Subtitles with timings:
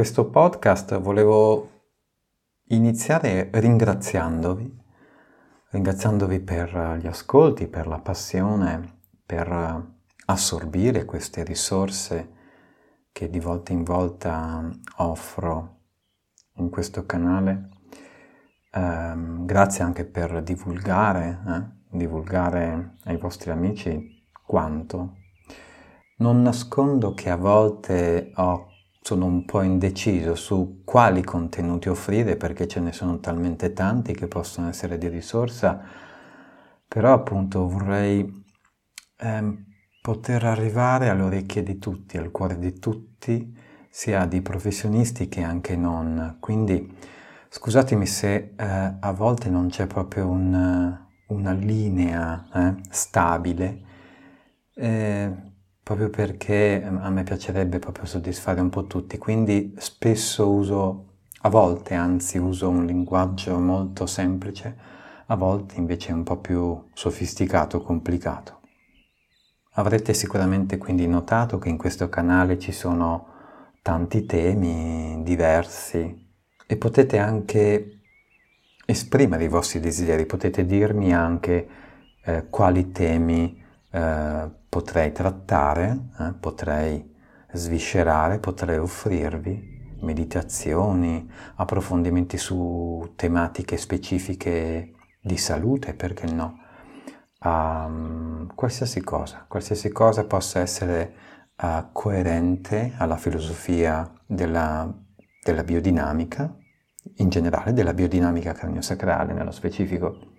[0.00, 1.82] Questo podcast volevo
[2.68, 4.78] iniziare ringraziandovi,
[5.72, 9.92] ringraziandovi per gli ascolti, per la passione, per
[10.24, 12.32] assorbire queste risorse
[13.12, 15.80] che di volta in volta offro
[16.54, 17.68] in questo canale.
[18.72, 19.12] Eh,
[19.44, 21.98] grazie anche per divulgare, eh?
[21.98, 25.16] divulgare ai vostri amici quanto.
[26.20, 28.69] Non nascondo che a volte ho
[29.02, 34.28] sono un po' indeciso su quali contenuti offrire perché ce ne sono talmente tanti che
[34.28, 35.80] possono essere di risorsa,
[36.86, 38.44] però appunto vorrei
[39.18, 39.64] eh,
[40.02, 43.56] poter arrivare alle orecchie di tutti, al cuore di tutti,
[43.88, 46.36] sia di professionisti che anche non.
[46.38, 46.96] Quindi
[47.48, 50.98] scusatemi se eh, a volte non c'è proprio un,
[51.28, 53.88] una linea eh, stabile.
[55.90, 61.48] Proprio perché ehm, a me piacerebbe proprio soddisfare un po' tutti, quindi spesso uso, a
[61.48, 64.76] volte anzi uso un linguaggio molto semplice,
[65.26, 68.60] a volte invece un po' più sofisticato, complicato.
[69.72, 73.26] Avrete sicuramente quindi notato che in questo canale ci sono
[73.82, 76.24] tanti temi diversi
[76.68, 78.02] e potete anche
[78.86, 81.68] esprimere i vostri desideri, potete dirmi anche
[82.22, 87.12] eh, quali temi eh, potrei trattare, eh, potrei
[87.52, 96.58] sviscerare, potrei offrirvi meditazioni, approfondimenti su tematiche specifiche di salute, perché no?
[97.42, 101.14] Um, qualsiasi cosa, qualsiasi cosa possa essere
[101.56, 104.90] uh, coerente alla filosofia della,
[105.42, 106.54] della biodinamica,
[107.16, 110.29] in generale della biodinamica craniosacrale nello specifico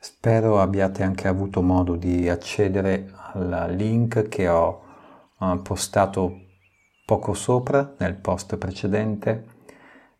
[0.00, 4.82] Spero abbiate anche avuto modo di accedere al link che ho
[5.38, 6.46] uh, postato
[7.04, 9.46] poco sopra nel post precedente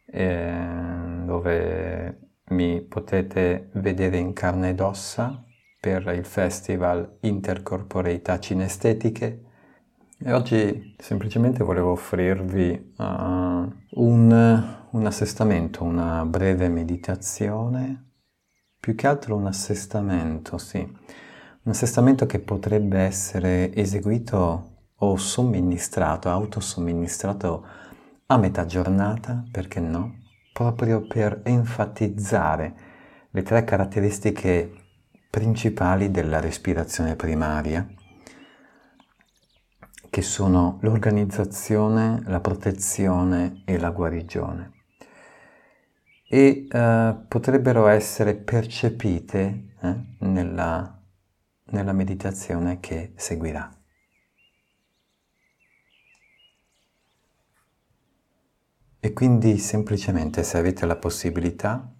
[0.06, 5.44] eh, dove mi potete vedere in carne ed ossa
[5.80, 9.42] per il festival Intercorporeità Cinestetiche.
[10.18, 18.07] E oggi semplicemente volevo offrirvi uh, un, un assestamento, una breve meditazione
[18.80, 20.78] più che altro un assestamento, sì.
[20.78, 27.66] Un assestamento che potrebbe essere eseguito o somministrato, autosomministrato
[28.26, 30.22] a metà giornata, perché no?
[30.52, 32.74] Proprio per enfatizzare
[33.30, 34.72] le tre caratteristiche
[35.30, 37.86] principali della respirazione primaria,
[40.08, 44.77] che sono l'organizzazione, la protezione e la guarigione
[46.28, 51.02] e eh, potrebbero essere percepite eh, nella,
[51.64, 53.72] nella meditazione che seguirà.
[59.00, 61.90] E quindi semplicemente se avete la possibilità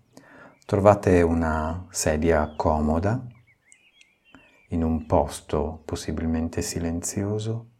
[0.66, 3.24] trovate una sedia comoda
[4.70, 7.70] in un posto possibilmente silenzioso.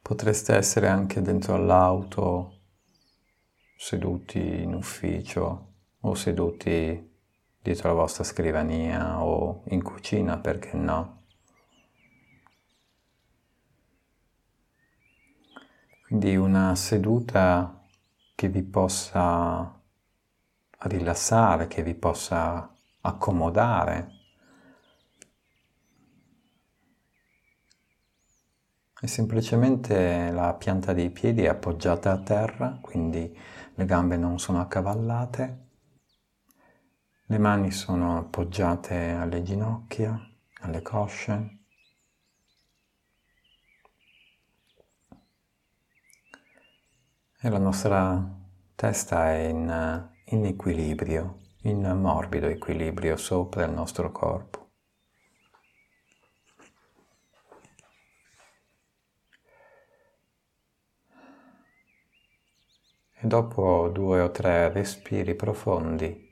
[0.00, 2.55] Potreste essere anche dentro all'auto
[3.76, 7.14] seduti in ufficio o seduti
[7.60, 11.24] dietro la vostra scrivania o in cucina, perché no?
[16.06, 17.84] Quindi una seduta
[18.36, 19.80] che vi possa
[20.78, 24.15] rilassare, che vi possa accomodare.
[28.98, 33.38] E semplicemente la pianta dei piedi è appoggiata a terra, quindi
[33.74, 35.64] le gambe non sono accavallate,
[37.26, 40.18] le mani sono appoggiate alle ginocchia,
[40.60, 41.58] alle cosce.
[47.38, 48.34] E la nostra
[48.74, 54.65] testa è in, in equilibrio, in morbido equilibrio sopra il nostro corpo.
[63.26, 66.24] Dopo due o tre respiri profondi.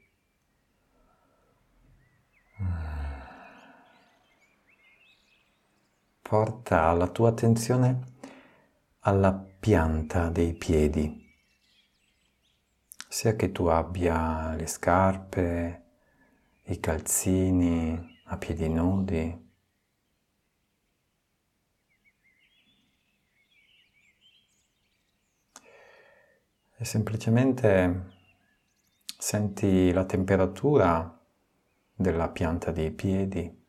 [6.22, 8.12] Porta la tua attenzione
[9.00, 11.22] alla pianta dei piedi,
[13.08, 15.82] sia che tu abbia le scarpe,
[16.64, 19.53] i calzini a piedi nudi,
[26.76, 28.12] e semplicemente
[29.18, 31.20] senti la temperatura
[31.94, 33.62] della pianta dei piedi.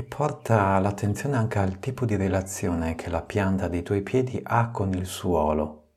[0.00, 4.70] e porta l'attenzione anche al tipo di relazione che la pianta dei tuoi piedi ha
[4.70, 5.88] con il suolo.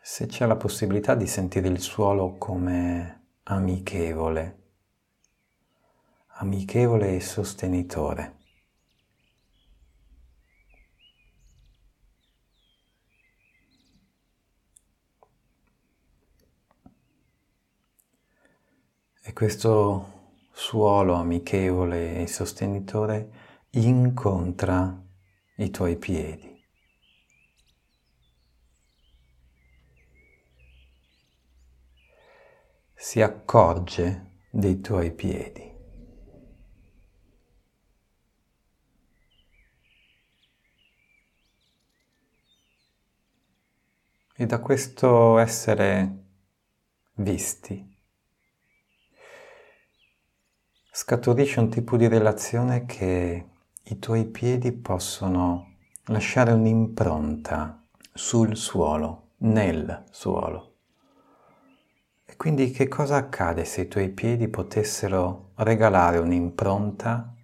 [0.00, 4.58] Se c'è la possibilità di sentire il suolo come amichevole,
[6.38, 8.36] amichevole e sostenitore.
[19.24, 23.30] E questo suolo amichevole e sostenitore
[23.70, 25.00] incontra
[25.56, 26.51] i tuoi piedi.
[33.04, 35.74] Si accorge dei tuoi piedi.
[44.36, 46.26] E da questo essere
[47.14, 47.98] visti
[50.92, 53.46] scaturisce un tipo di relazione che
[53.82, 57.84] i tuoi piedi possono lasciare un'impronta
[58.14, 60.71] sul suolo, nel suolo.
[62.32, 67.36] E quindi che cosa accade se i tuoi piedi potessero regalare un'impronta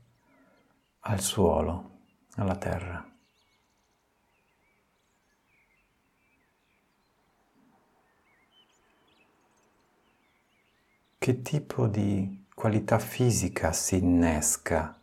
[1.00, 1.90] al suolo,
[2.36, 3.06] alla terra?
[11.18, 14.98] Che tipo di qualità fisica si innesca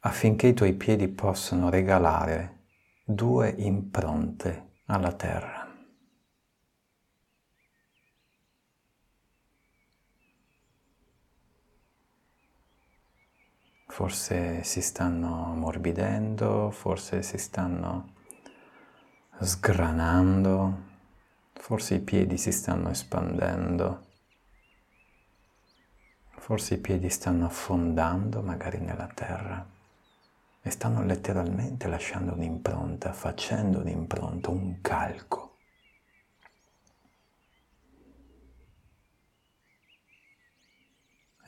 [0.00, 2.64] affinché i tuoi piedi possano regalare
[3.02, 5.57] due impronte alla terra.
[13.98, 18.12] Forse si stanno ammorbidendo, forse si stanno
[19.40, 20.82] sgranando,
[21.54, 24.06] forse i piedi si stanno espandendo.
[26.30, 29.66] Forse i piedi stanno affondando magari nella terra
[30.62, 35.47] e stanno letteralmente lasciando un'impronta, facendo un'impronta, un calco.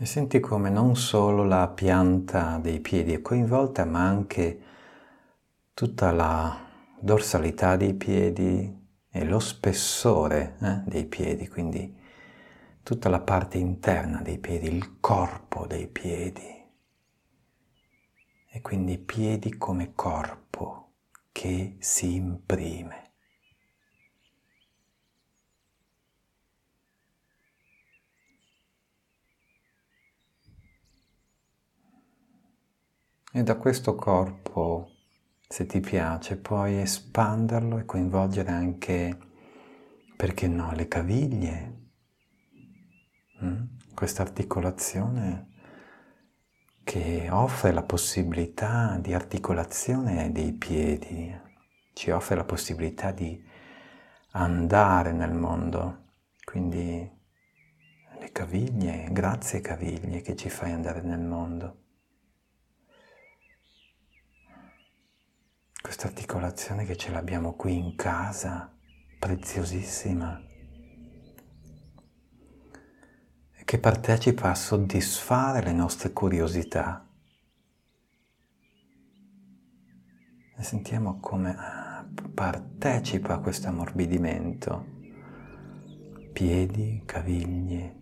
[0.03, 4.61] E senti come non solo la pianta dei piedi è coinvolta, ma anche
[5.75, 6.59] tutta la
[6.99, 8.75] dorsalità dei piedi
[9.11, 11.95] e lo spessore eh, dei piedi, quindi
[12.83, 16.65] tutta la parte interna dei piedi, il corpo dei piedi.
[18.49, 20.93] E quindi piedi come corpo
[21.31, 23.10] che si imprime.
[33.33, 34.91] E da questo corpo,
[35.49, 39.19] se ti piace, puoi espanderlo e coinvolgere anche,
[40.17, 41.81] perché no, le caviglie,
[43.43, 43.63] Mm?
[43.95, 45.49] questa articolazione
[46.85, 51.35] che offre la possibilità di articolazione dei piedi,
[51.95, 53.43] ci offre la possibilità di
[54.33, 56.09] andare nel mondo,
[56.45, 57.11] quindi
[58.19, 61.77] le caviglie, grazie caviglie che ci fai andare nel mondo.
[65.91, 68.73] Questa articolazione che ce l'abbiamo qui in casa,
[69.19, 70.41] preziosissima
[73.65, 77.09] che partecipa a soddisfare le nostre curiosità.
[80.57, 81.57] E sentiamo come
[82.35, 84.87] partecipa a questo ammorbidimento.
[86.33, 87.99] Piedi, caviglie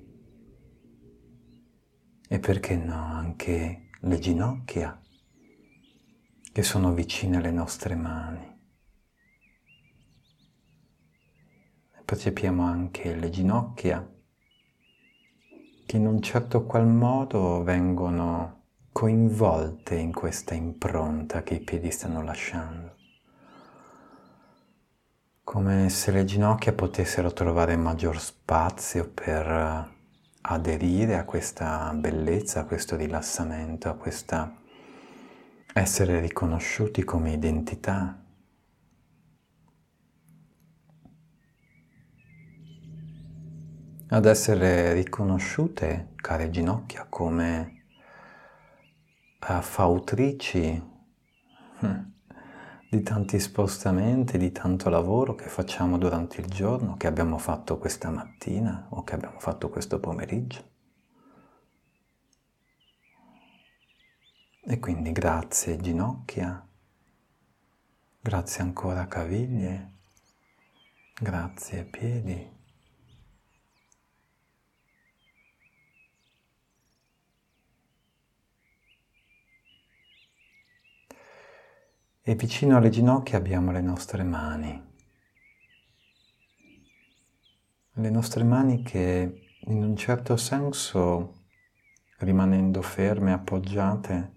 [2.29, 5.01] e perché no anche le ginocchia
[6.59, 8.59] che sono vicine alle nostre mani.
[12.05, 14.05] Percepiamo anche le ginocchia
[15.87, 22.25] che in un certo qual modo vengono coinvolte in questa impronta che i piedi stanno
[22.25, 22.97] lasciando.
[25.45, 29.95] Come se le ginocchia potessero trovare maggior spazio per
[30.41, 34.58] aderire a questa bellezza, a questo rilassamento, a questa
[35.75, 38.23] essere riconosciuti come identità
[44.11, 47.85] ad essere riconosciute, care ginocchia, come
[49.47, 50.83] uh, fautrici
[51.81, 52.13] hm,
[52.91, 58.09] di tanti spostamenti, di tanto lavoro che facciamo durante il giorno, che abbiamo fatto questa
[58.09, 60.77] mattina o che abbiamo fatto questo pomeriggio.
[64.71, 66.63] E quindi grazie ginocchia,
[68.21, 69.93] grazie ancora caviglie,
[71.19, 72.57] grazie piedi.
[82.21, 84.87] E vicino alle ginocchia abbiamo le nostre mani.
[87.95, 91.47] Le nostre mani che in un certo senso,
[92.19, 94.37] rimanendo ferme, appoggiate,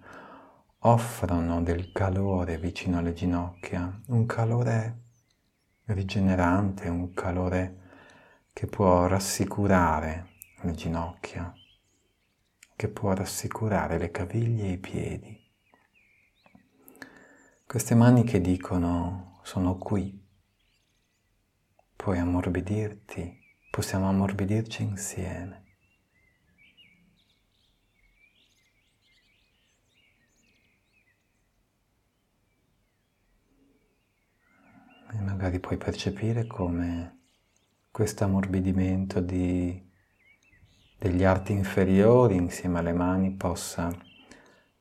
[0.84, 5.02] offrono del calore vicino alle ginocchia, un calore
[5.86, 7.80] rigenerante, un calore
[8.52, 10.30] che può rassicurare
[10.62, 11.54] le ginocchia,
[12.76, 15.40] che può rassicurare le caviglie e i piedi.
[17.68, 20.20] Queste mani che dicono sono qui,
[21.96, 25.71] puoi ammorbidirti, possiamo ammorbidirci insieme.
[35.14, 37.20] E magari puoi percepire come
[37.92, 39.90] questo ammorbidimento di,
[40.98, 43.90] degli arti inferiori insieme alle mani possa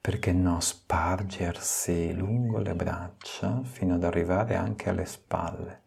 [0.00, 5.82] perché no, spargersi lungo le braccia fino ad arrivare anche alle spalle.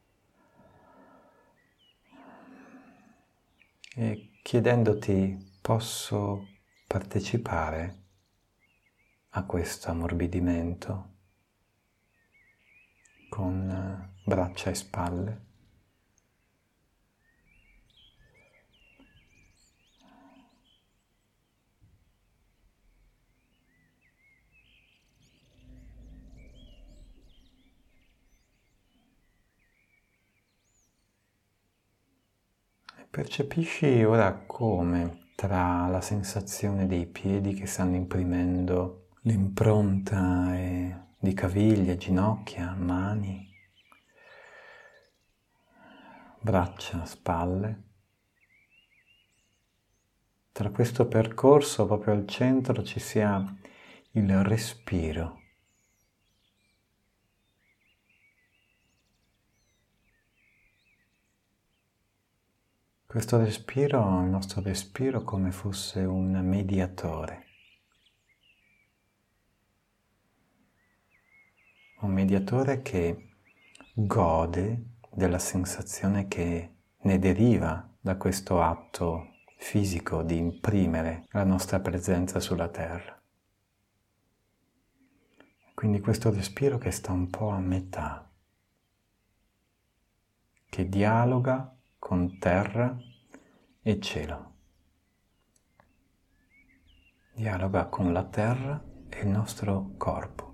[3.95, 6.47] E chiedendoti, posso
[6.85, 8.01] partecipare
[9.29, 11.11] a questo ammorbidimento
[13.29, 15.41] con braccia e spalle?
[33.13, 40.51] Percepisci ora come tra la sensazione dei piedi che stanno imprimendo l'impronta
[41.19, 43.52] di caviglie, ginocchia, mani,
[46.43, 47.83] braccia, spalle.
[50.51, 53.43] Tra questo percorso proprio al centro ci sia
[54.11, 55.41] il respiro
[63.13, 67.45] Questo respiro, il nostro respiro come fosse un mediatore.
[71.99, 73.35] Un mediatore che
[73.93, 79.27] gode della sensazione che ne deriva da questo atto
[79.57, 83.17] fisico di imprimere la nostra presenza sulla terra.
[85.73, 88.29] Quindi questo respiro che sta un po' a metà,
[90.69, 92.97] che dialoga con terra
[93.81, 94.51] e cielo.
[97.33, 100.52] Dialoga con la terra e il nostro corpo.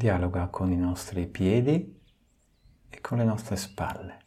[0.00, 2.00] Dialoga con i nostri piedi
[2.88, 4.24] e con le nostre spalle.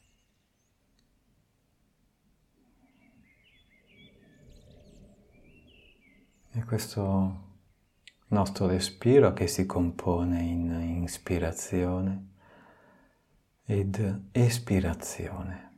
[6.51, 7.55] E questo
[8.27, 12.33] nostro respiro che si compone in ispirazione
[13.65, 15.71] ed espirazione.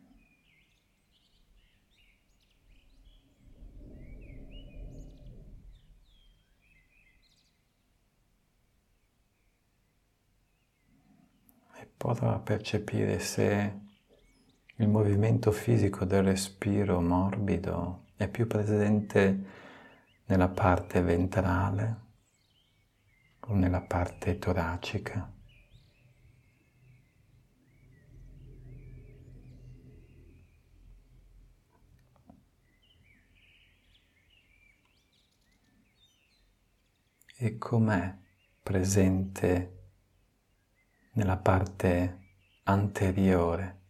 [11.77, 13.81] E prova a percepire se
[14.75, 19.45] il movimento fisico del respiro morbido è più presente
[20.25, 22.03] nella parte ventrale
[23.39, 25.33] o nella parte toracica.
[37.37, 38.17] E com'è
[38.61, 39.74] presente
[41.15, 42.19] nella parte
[42.63, 43.81] anteriore?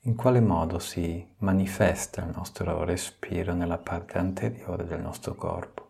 [0.00, 5.86] In quale modo si manifesta il nostro respiro nella parte anteriore del nostro corpo?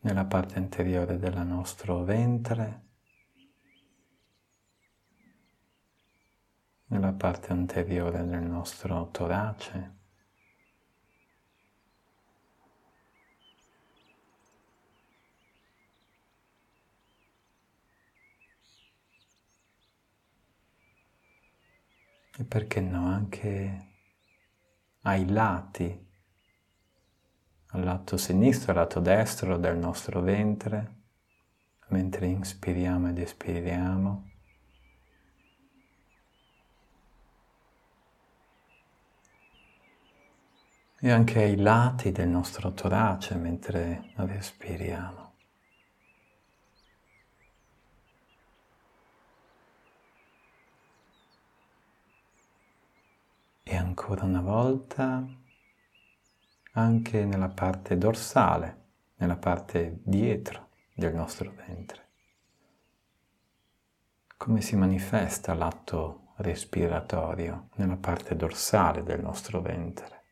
[0.00, 2.86] nella parte anteriore del nostro ventre,
[6.86, 9.96] nella parte anteriore del nostro torace.
[22.40, 23.86] E perché no, anche
[25.02, 26.06] ai lati
[27.72, 30.96] al lato sinistro, al lato destro del nostro ventre,
[31.88, 34.30] mentre inspiriamo ed espiriamo.
[41.00, 45.27] E anche ai lati del nostro torace mentre respiriamo.
[53.98, 55.26] Ancora una volta
[56.74, 58.76] anche nella parte dorsale,
[59.16, 62.06] nella parte dietro del nostro ventre.
[64.36, 70.22] Come si manifesta l'atto respiratorio nella parte dorsale del nostro ventre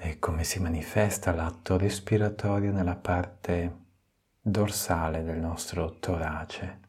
[0.00, 3.84] e come si manifesta l'atto respiratorio nella parte
[4.40, 6.87] dorsale del nostro torace.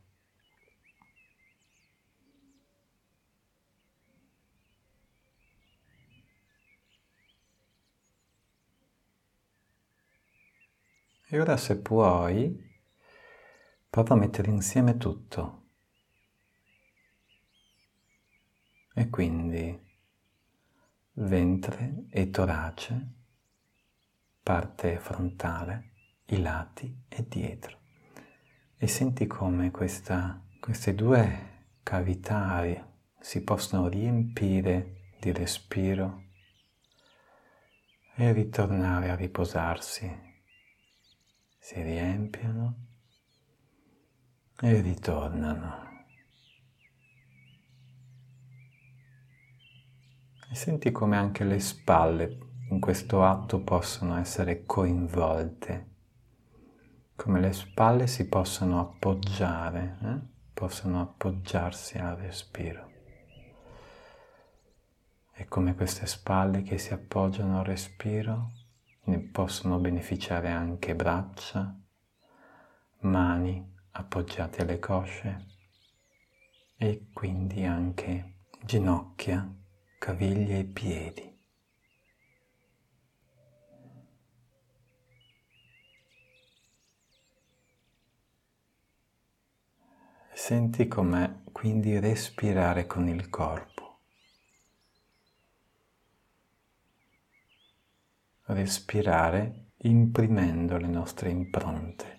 [11.31, 12.59] E ora se puoi,
[13.87, 15.67] prova a mettere insieme tutto.
[18.95, 19.79] E quindi
[21.13, 23.13] ventre e torace,
[24.41, 25.91] parte frontale,
[26.29, 27.77] i lati e dietro.
[28.75, 32.63] E senti come questa, queste due cavità
[33.19, 36.23] si possono riempire di respiro
[38.15, 40.28] e ritornare a riposarsi
[41.69, 42.73] si riempiono
[44.59, 46.05] e ritornano.
[50.49, 52.39] E senti come anche le spalle
[52.71, 55.89] in questo atto possono essere coinvolte,
[57.15, 60.19] come le spalle si possono appoggiare, eh?
[60.51, 62.91] possono appoggiarsi al respiro.
[65.35, 68.57] E come queste spalle che si appoggiano al respiro
[69.09, 71.75] ne possono beneficiare anche braccia,
[72.99, 75.45] mani appoggiate alle cosce
[76.77, 79.51] e quindi anche ginocchia,
[79.97, 81.37] caviglie e piedi.
[90.31, 93.78] Senti com'è quindi respirare con il corpo.
[98.49, 102.17] Respirare imprimendo le nostre impronte.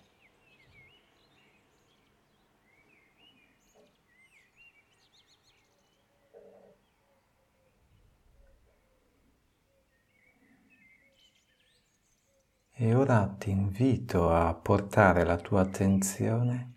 [12.73, 16.73] E ora ti invito a portare la tua attenzione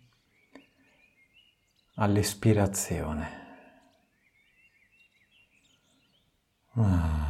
[1.95, 3.43] all'espirazione.
[6.73, 7.24] Ah.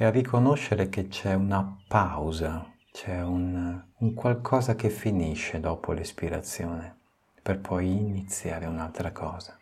[0.00, 6.96] E a riconoscere che c'è una pausa, c'è un, un qualcosa che finisce dopo l'espirazione
[7.42, 9.58] per poi iniziare un'altra cosa.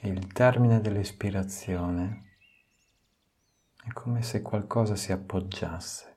[0.00, 2.36] Il termine dell'espirazione
[3.84, 6.16] è come se qualcosa si appoggiasse.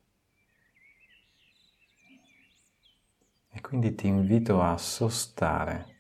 [3.50, 5.98] E quindi ti invito a sostare?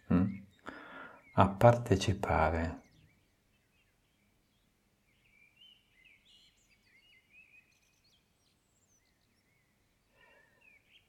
[1.34, 2.82] A partecipare.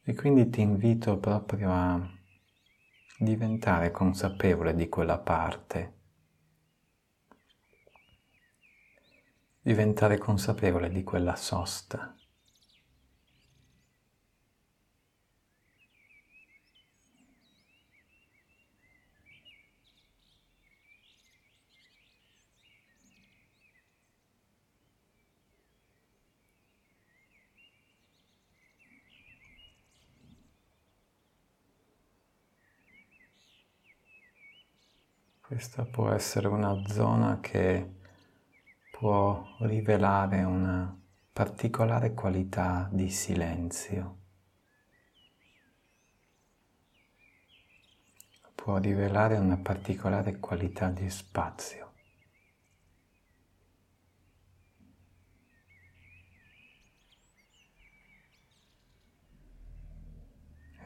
[0.02, 2.18] E quindi ti invito proprio a
[3.18, 5.98] diventare consapevole di quella parte,
[9.62, 12.14] diventare consapevole di quella sosta.
[35.60, 37.96] Questa può essere una zona che
[38.90, 40.98] può rivelare una
[41.30, 44.18] particolare qualità di silenzio.
[48.54, 51.92] Può rivelare una particolare qualità di spazio.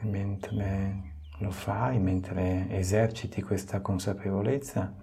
[0.01, 4.93] Mentre lo fai mentre eserciti questa consapevolezza,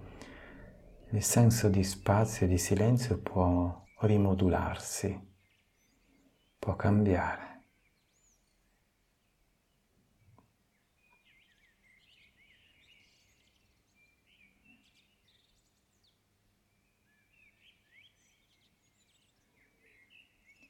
[1.11, 5.31] il senso di spazio e di silenzio può rimodularsi,
[6.57, 7.51] può cambiare.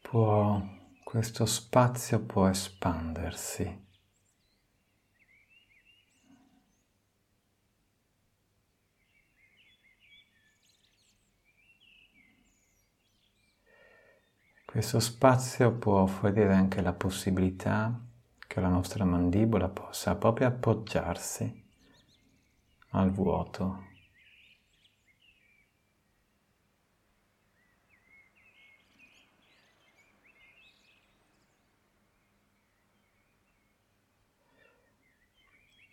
[0.02, 0.62] Può,
[1.04, 3.92] questo spazio può espandersi.
[14.73, 17.95] Questo spazio può offrire anche la possibilità
[18.39, 21.63] che la nostra mandibola possa proprio appoggiarsi
[22.89, 23.83] al vuoto.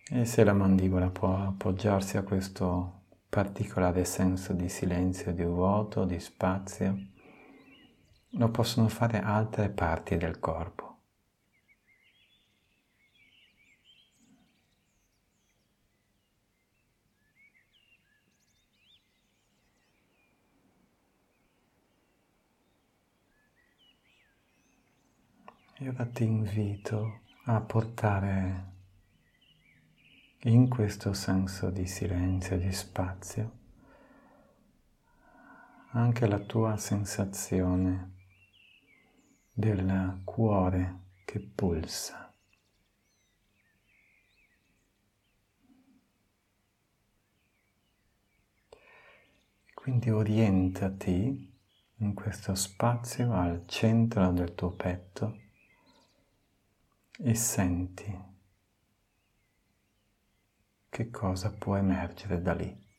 [0.08, 6.18] E se la mandibola può appoggiarsi a questo particolare senso di silenzio, di vuoto, di
[6.18, 7.09] spazio,
[8.34, 10.88] lo possono fare altre parti del corpo.
[25.78, 28.68] E ora ti invito a portare
[30.44, 33.58] in questo senso di silenzio, di spazio,
[35.92, 38.18] anche la tua sensazione
[39.60, 42.34] del cuore che pulsa.
[49.72, 51.54] Quindi orientati
[51.98, 55.38] in questo spazio al centro del tuo petto
[57.18, 58.18] e senti
[60.88, 62.89] che cosa può emergere da lì.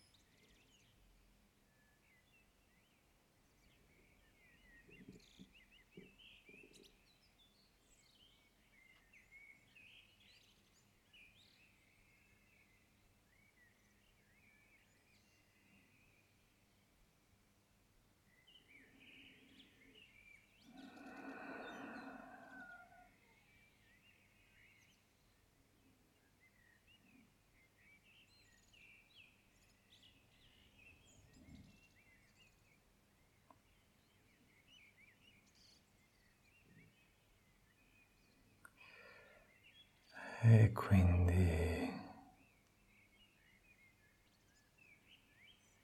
[40.43, 41.93] E quindi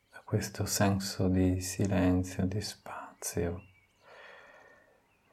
[0.09, 3.61] da questo senso di silenzio, di spazio,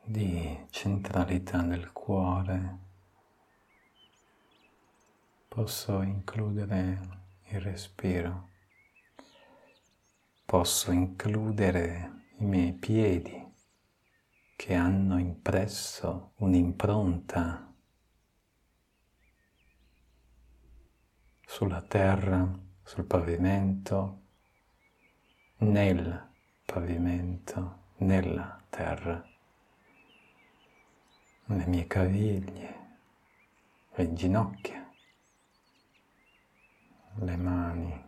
[0.03, 2.79] di centralità del cuore,
[5.49, 7.01] posso includere
[7.45, 8.51] il respiro,
[10.45, 13.43] posso includere i miei piedi
[14.55, 17.64] che hanno impresso un'impronta
[21.55, 24.23] sulla terra, sul pavimento,
[25.59, 26.31] nel
[26.65, 29.25] pavimento, nella terra,
[31.45, 32.75] le mie caviglie,
[33.95, 34.91] le ginocchia,
[37.19, 38.05] le mani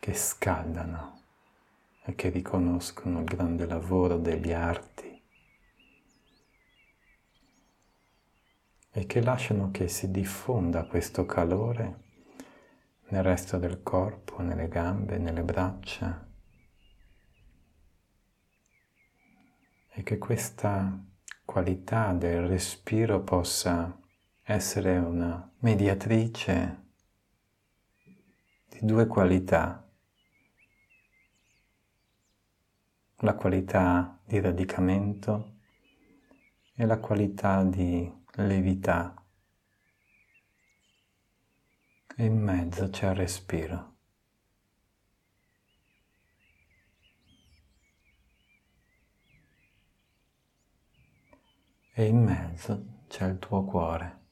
[0.00, 1.22] che scaldano
[2.02, 5.13] e che riconoscono il grande lavoro degli arti
[8.96, 12.02] e che lasciano che si diffonda questo calore
[13.08, 16.24] nel resto del corpo, nelle gambe, nelle braccia.
[19.90, 20.96] E che questa
[21.44, 24.00] qualità del respiro possa
[24.44, 26.82] essere una mediatrice
[28.68, 29.90] di due qualità,
[33.16, 35.56] la qualità di radicamento
[36.76, 39.14] e la qualità di levità
[42.16, 43.92] e in mezzo c'è il respiro.
[51.92, 54.23] E in mezzo c'è il tuo cuore.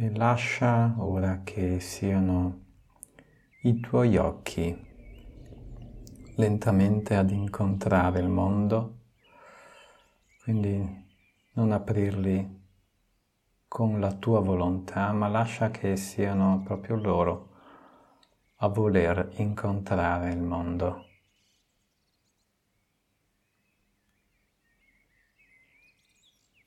[0.00, 2.66] E lascia ora che siano
[3.62, 4.72] i tuoi occhi
[6.36, 8.98] lentamente ad incontrare il mondo,
[10.40, 11.04] quindi
[11.54, 12.60] non aprirli
[13.66, 17.48] con la tua volontà, ma lascia che siano proprio loro
[18.58, 21.06] a voler incontrare il mondo.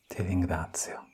[0.07, 1.10] Ti ringrazio.